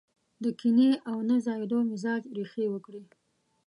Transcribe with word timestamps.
د 0.43 0.45
کينې 0.59 0.89
او 1.09 1.17
نه 1.29 1.35
ځايېدو 1.45 1.79
مزاج 1.89 2.21
ريښې 2.37 2.65
وکړي. 2.71 3.03